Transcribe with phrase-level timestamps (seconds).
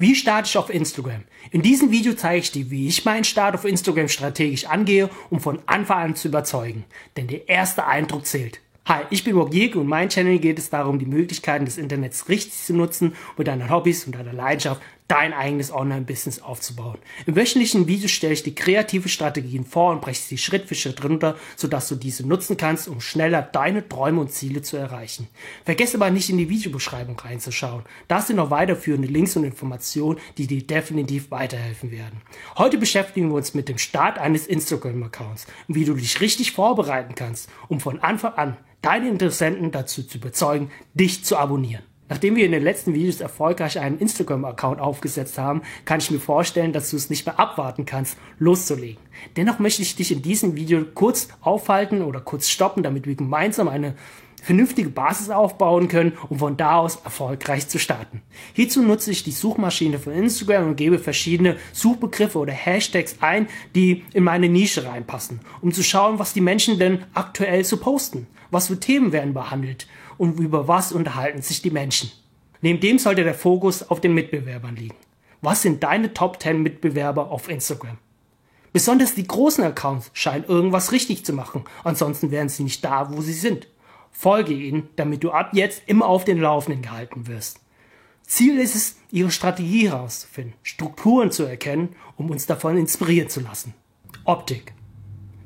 [0.00, 1.24] Wie starte ich auf Instagram?
[1.50, 5.40] In diesem Video zeige ich dir, wie ich meinen Start auf Instagram strategisch angehe, um
[5.40, 6.84] von Anfang an zu überzeugen.
[7.18, 8.60] Denn der erste Eindruck zählt.
[8.86, 12.54] Hi, ich bin Wogirk und mein Channel geht es darum, die Möglichkeiten des Internets richtig
[12.54, 16.98] zu nutzen, mit deinen Hobbys und deiner Leidenschaft dein eigenes Online-Business aufzubauen.
[17.26, 21.02] Im wöchentlichen Video stelle ich dir kreative Strategien vor und breche sie Schritt für Schritt
[21.02, 25.26] runter, sodass du diese nutzen kannst, um schneller deine Träume und Ziele zu erreichen.
[25.64, 27.82] Vergesse aber nicht in die Videobeschreibung reinzuschauen.
[28.06, 32.22] Da sind noch weiterführende Links und Informationen, die dir definitiv weiterhelfen werden.
[32.56, 37.16] Heute beschäftigen wir uns mit dem Start eines Instagram-Accounts und wie du dich richtig vorbereiten
[37.16, 41.89] kannst, um von Anfang an deine Interessenten dazu zu überzeugen, dich zu abonnieren.
[42.10, 46.72] Nachdem wir in den letzten Videos erfolgreich einen Instagram-Account aufgesetzt haben, kann ich mir vorstellen,
[46.72, 48.98] dass du es nicht mehr abwarten kannst, loszulegen.
[49.36, 53.68] Dennoch möchte ich dich in diesem Video kurz aufhalten oder kurz stoppen, damit wir gemeinsam
[53.68, 53.94] eine
[54.42, 58.22] vernünftige Basis aufbauen können, um von da aus erfolgreich zu starten.
[58.54, 64.04] Hierzu nutze ich die Suchmaschine von Instagram und gebe verschiedene Suchbegriffe oder Hashtags ein, die
[64.14, 68.26] in meine Nische reinpassen, um zu schauen, was die Menschen denn aktuell so posten.
[68.50, 69.86] Was für Themen werden behandelt
[70.20, 72.12] und über was unterhalten sich die Menschen.
[72.60, 74.96] Neben dem sollte der Fokus auf den Mitbewerbern liegen.
[75.40, 77.96] Was sind deine Top 10 Mitbewerber auf Instagram?
[78.70, 83.22] Besonders die großen Accounts scheinen irgendwas richtig zu machen, ansonsten wären sie nicht da, wo
[83.22, 83.66] sie sind.
[84.10, 87.60] Folge ihnen, damit du ab jetzt immer auf den Laufenden gehalten wirst.
[88.22, 93.72] Ziel ist es, ihre Strategie herauszufinden, Strukturen zu erkennen, um uns davon inspirieren zu lassen.
[94.24, 94.74] Optik.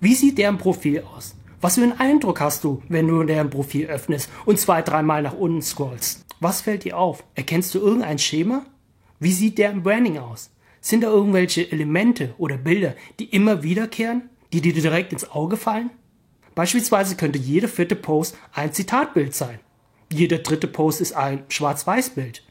[0.00, 1.34] Wie sieht deren Profil aus?
[1.62, 5.32] Was für einen Eindruck hast du, wenn du deren Profil öffnest und zwei, dreimal nach
[5.32, 6.26] unten scrollst?
[6.40, 7.22] Was fällt dir auf?
[7.36, 8.66] Erkennst du irgendein Schema?
[9.20, 10.50] Wie sieht deren Branding aus?
[10.80, 15.90] Sind da irgendwelche Elemente oder Bilder, die immer wiederkehren, die dir direkt ins Auge fallen?
[16.56, 19.60] Beispielsweise könnte jeder vierte Post ein Zitatbild sein.
[20.12, 22.42] Jeder dritte Post ist ein Schwarz-Weiß-Bild.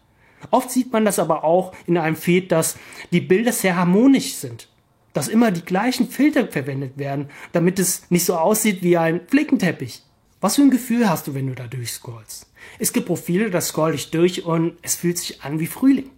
[0.52, 2.78] Oft sieht man das aber auch in einem Feed, dass
[3.12, 4.71] die Bilder sehr harmonisch sind
[5.14, 10.04] dass immer die gleichen Filter verwendet werden, damit es nicht so aussieht wie ein Flickenteppich.
[10.40, 12.48] Was für ein Gefühl hast du, wenn du da durchscrollst?
[12.80, 16.10] Es gibt Profile, da scroll ich durch und es fühlt sich an wie Frühling.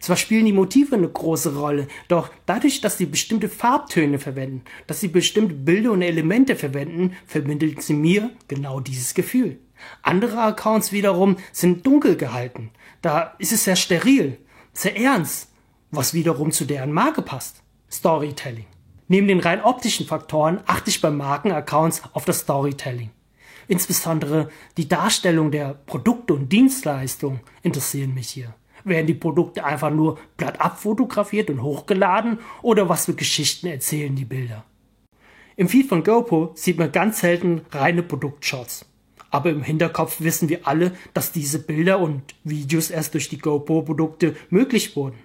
[0.00, 5.00] Zwar spielen die Motive eine große Rolle, doch dadurch, dass sie bestimmte Farbtöne verwenden, dass
[5.00, 9.58] sie bestimmte Bilder und Elemente verwenden, vermitteln sie mir genau dieses Gefühl.
[10.02, 12.70] Andere Accounts wiederum sind dunkel gehalten.
[13.02, 14.38] Da ist es sehr steril,
[14.72, 15.48] sehr ernst,
[15.90, 17.62] was wiederum zu deren Marke passt.
[17.90, 18.66] Storytelling.
[19.08, 23.10] Neben den rein optischen Faktoren achte ich bei Markenaccounts auf das Storytelling.
[23.66, 28.54] Insbesondere die Darstellung der Produkte und Dienstleistungen interessieren mich hier.
[28.84, 34.24] Werden die Produkte einfach nur platt abfotografiert und hochgeladen oder was für Geschichten erzählen die
[34.24, 34.64] Bilder?
[35.56, 38.86] Im Feed von GoPro sieht man ganz selten reine Produktshots.
[39.30, 44.36] Aber im Hinterkopf wissen wir alle, dass diese Bilder und Videos erst durch die GoPro-Produkte
[44.48, 45.18] möglich wurden.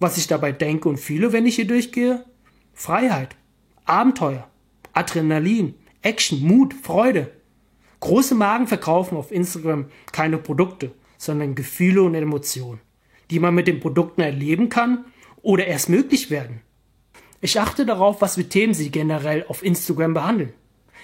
[0.00, 2.24] Was ich dabei denke und fühle, wenn ich hier durchgehe?
[2.72, 3.36] Freiheit,
[3.84, 4.48] Abenteuer,
[4.92, 7.32] Adrenalin, Action, Mut, Freude.
[8.00, 12.80] Große Magen verkaufen auf Instagram keine Produkte, sondern Gefühle und Emotionen,
[13.30, 15.04] die man mit den Produkten erleben kann
[15.42, 16.60] oder erst möglich werden.
[17.40, 20.52] Ich achte darauf, was für Themen sie generell auf Instagram behandeln.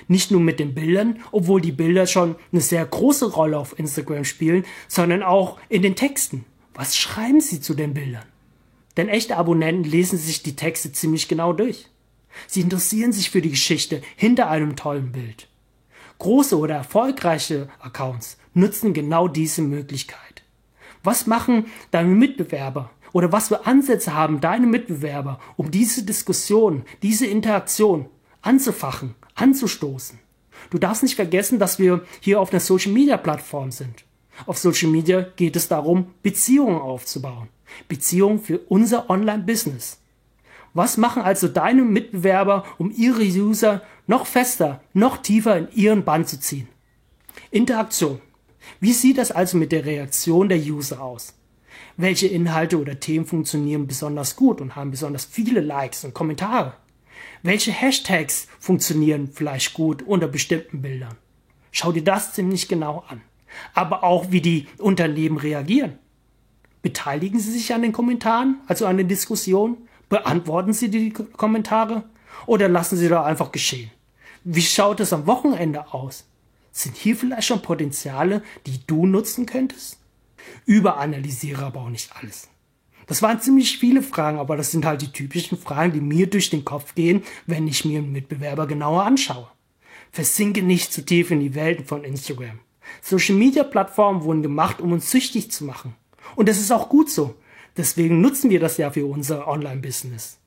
[0.08, 4.24] Nicht nur mit den Bildern, obwohl die Bilder schon eine sehr große Rolle auf Instagram
[4.24, 6.44] spielen, sondern auch in den Texten.
[6.74, 8.24] Was schreiben sie zu den Bildern?
[8.96, 11.88] Denn echte Abonnenten lesen sich die Texte ziemlich genau durch.
[12.46, 15.48] Sie interessieren sich für die Geschichte hinter einem tollen Bild.
[16.18, 20.42] Große oder erfolgreiche Accounts nutzen genau diese Möglichkeit.
[21.02, 27.26] Was machen deine Mitbewerber oder was für Ansätze haben deine Mitbewerber, um diese Diskussion, diese
[27.26, 28.08] Interaktion
[28.42, 30.18] anzufachen, anzustoßen?
[30.70, 34.04] Du darfst nicht vergessen, dass wir hier auf einer Social Media Plattform sind.
[34.46, 37.48] Auf Social Media geht es darum, Beziehungen aufzubauen.
[37.88, 40.00] Beziehungen für unser Online-Business.
[40.72, 46.26] Was machen also deine Mitbewerber, um ihre User noch fester, noch tiefer in ihren Bann
[46.26, 46.68] zu ziehen?
[47.50, 48.20] Interaktion.
[48.80, 51.34] Wie sieht das also mit der Reaktion der User aus?
[51.96, 56.74] Welche Inhalte oder Themen funktionieren besonders gut und haben besonders viele Likes und Kommentare?
[57.42, 61.16] Welche Hashtags funktionieren vielleicht gut unter bestimmten Bildern?
[61.70, 63.20] Schau dir das ziemlich genau an
[63.72, 65.98] aber auch wie die Unternehmen reagieren.
[66.84, 69.88] Beteiligen Sie sich an den Kommentaren, also an den Diskussionen?
[70.10, 72.04] Beantworten Sie die Kommentare?
[72.44, 73.90] Oder lassen Sie da einfach geschehen?
[74.44, 76.26] Wie schaut es am Wochenende aus?
[76.72, 79.98] Sind hier vielleicht schon Potenziale, die du nutzen könntest?
[80.66, 82.48] Überanalysiere aber auch nicht alles.
[83.06, 86.50] Das waren ziemlich viele Fragen, aber das sind halt die typischen Fragen, die mir durch
[86.50, 89.48] den Kopf gehen, wenn ich mir einen Mitbewerber genauer anschaue.
[90.12, 92.60] Versinke nicht zu tief in die Welten von Instagram.
[93.00, 95.94] Social Media Plattformen wurden gemacht, um uns süchtig zu machen.
[96.36, 97.34] Und das ist auch gut so.
[97.76, 100.38] Deswegen nutzen wir das ja für unser Online-Business.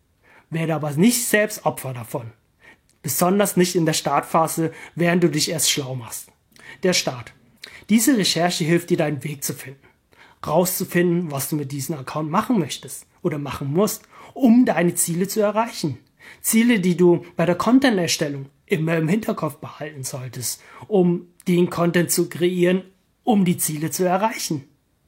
[0.49, 2.31] Werde aber nicht selbst Opfer davon.
[3.01, 6.29] Besonders nicht in der Startphase, während du dich erst schlau machst.
[6.83, 7.33] Der Start.
[7.89, 9.79] Diese Recherche hilft dir, deinen Weg zu finden.
[10.45, 14.03] Rauszufinden, was du mit diesem Account machen möchtest oder machen musst,
[14.33, 15.97] um deine Ziele zu erreichen.
[16.41, 22.29] Ziele, die du bei der Content-Erstellung immer im Hinterkopf behalten solltest, um den Content zu
[22.29, 22.83] kreieren,
[23.23, 24.65] um die Ziele zu erreichen.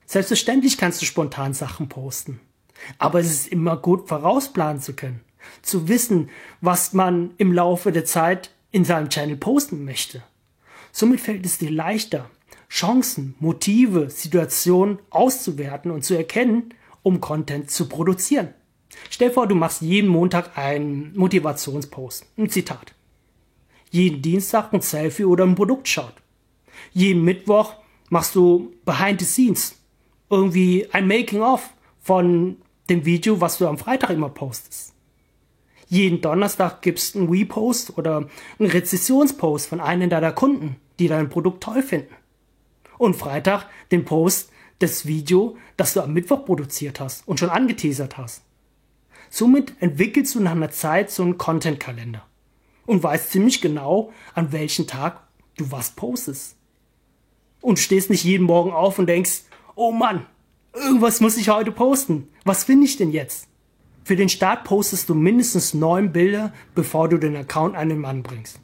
[0.10, 2.40] Selbstverständlich kannst du spontan Sachen posten.
[2.98, 5.20] Aber es ist immer gut vorausplanen zu können.
[5.62, 10.24] Zu wissen, was man im Laufe der Zeit in seinem Channel posten möchte.
[10.92, 12.28] Somit fällt es dir leichter,
[12.72, 16.74] Chancen, Motive, Situationen auszuwerten und zu erkennen,
[17.04, 18.56] um Content zu produzieren.
[19.12, 22.96] Stell vor, du machst jeden Montag einen Motivationspost, ein Zitat.
[23.92, 26.16] Jeden Dienstag ein Selfie oder ein Produktshot.
[26.94, 27.76] Jeden Mittwoch
[28.10, 29.79] machst du Behind the Scenes,
[30.30, 32.58] irgendwie ein Making-of von
[32.90, 34.94] dem Video, was du am Freitag immer postest.
[35.88, 38.28] Jeden Donnerstag gibst du einen Repost oder
[38.60, 42.14] einen Rezessionspost von einem deiner Kunden, die dein Produkt toll finden.
[42.98, 48.18] Und Freitag den Post des Video, das du am Mittwoch produziert hast und schon angeteasert
[48.18, 48.44] hast.
[49.30, 52.26] Somit entwickelst du nach einer Zeit so einen Content-Kalender
[52.86, 55.28] und weißt ziemlich genau, an welchem Tag
[55.58, 56.56] du was postest.
[57.62, 59.44] Und stehst nicht jeden Morgen auf und denkst,
[59.80, 60.26] oh Mann,
[60.74, 62.28] irgendwas muss ich heute posten.
[62.44, 63.48] Was finde ich denn jetzt?
[64.04, 68.22] Für den Start postest du mindestens neun Bilder, bevor du den Account an den Mann
[68.22, 68.60] bringst.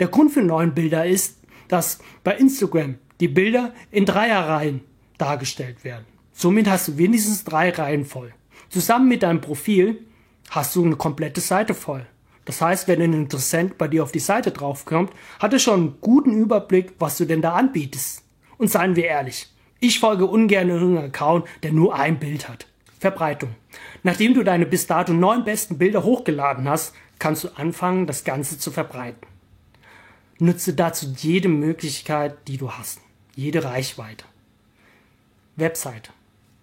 [0.00, 4.80] Der Grund für neun Bilder ist, dass bei Instagram die Bilder in Dreierreihen
[5.18, 6.06] dargestellt werden.
[6.32, 8.32] Somit hast du wenigstens drei Reihen voll.
[8.70, 10.06] Zusammen mit deinem Profil
[10.50, 12.06] hast du eine komplette Seite voll.
[12.46, 16.00] Das heißt, wenn ein Interessent bei dir auf die Seite draufkommt, hat er schon einen
[16.00, 18.22] guten Überblick, was du denn da anbietest.
[18.56, 19.48] Und seien wir ehrlich,
[19.80, 22.66] ich folge ungern irgendeinem Account, der nur ein Bild hat.
[22.98, 23.54] Verbreitung.
[24.02, 28.58] Nachdem du deine bis dato neun besten Bilder hochgeladen hast, kannst du anfangen, das Ganze
[28.58, 29.26] zu verbreiten.
[30.38, 33.00] Nutze dazu jede Möglichkeit, die du hast.
[33.34, 34.24] Jede Reichweite.
[35.56, 36.10] Webseite.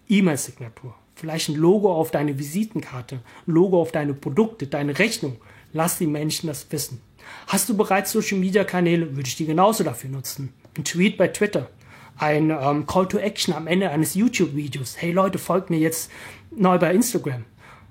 [0.08, 0.94] E-Mail-Signatur.
[1.14, 5.36] Vielleicht ein Logo auf deine Visitenkarte, Logo auf deine Produkte, deine Rechnung.
[5.72, 7.00] Lass die Menschen das wissen.
[7.46, 10.52] Hast du bereits Social Media Kanäle, würde ich die genauso dafür nutzen.
[10.76, 11.70] Ein Tweet bei Twitter,
[12.16, 14.96] ein ähm, Call to Action am Ende eines YouTube-Videos.
[15.00, 16.10] Hey Leute, folgt mir jetzt
[16.50, 17.44] neu bei Instagram.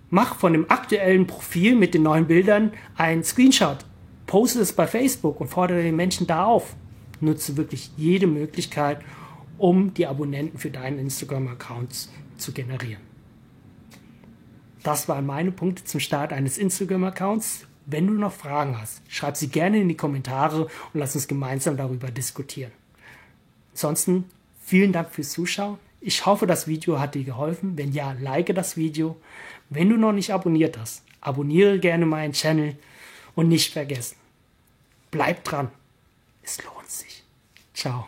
[0.09, 3.79] Mach von dem aktuellen Profil mit den neuen Bildern einen Screenshot.
[4.27, 6.75] Poste es bei Facebook und fordere den Menschen da auf.
[7.19, 8.99] Nutze wirklich jede Möglichkeit,
[9.57, 13.01] um die Abonnenten für deinen Instagram-Account zu generieren.
[14.83, 17.65] Das waren meine Punkte zum Start eines Instagram-Accounts.
[17.85, 21.77] Wenn du noch Fragen hast, schreib sie gerne in die Kommentare und lass uns gemeinsam
[21.77, 22.71] darüber diskutieren.
[23.83, 24.29] Ansonsten
[24.63, 25.77] vielen Dank fürs Zuschauen.
[25.99, 27.77] Ich hoffe, das Video hat dir geholfen.
[27.77, 29.17] Wenn ja, like das Video.
[29.69, 32.77] Wenn du noch nicht abonniert hast, abonniere gerne meinen Channel
[33.35, 34.15] und nicht vergessen,
[35.11, 35.69] bleib dran.
[36.43, 37.23] Es lohnt sich.
[37.73, 38.07] Ciao.